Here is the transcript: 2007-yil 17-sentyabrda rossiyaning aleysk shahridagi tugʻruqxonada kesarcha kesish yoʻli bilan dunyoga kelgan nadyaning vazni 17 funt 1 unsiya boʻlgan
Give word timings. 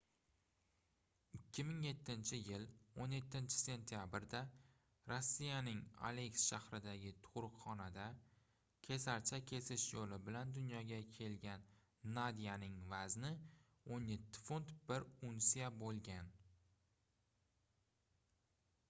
2007-yil 1.55 2.63
17-sentyabrda 3.01 4.39
rossiyaning 5.11 5.83
aleysk 6.09 6.39
shahridagi 6.45 7.11
tugʻruqxonada 7.25 8.05
kesarcha 8.87 9.39
kesish 9.51 9.85
yoʻli 9.97 10.19
bilan 10.29 10.53
dunyoga 10.57 10.99
kelgan 11.19 11.67
nadyaning 12.17 12.77
vazni 12.95 13.31
17 13.99 14.43
funt 14.49 14.73
1 14.95 15.05
unsiya 15.29 15.69
boʻlgan 15.85 16.33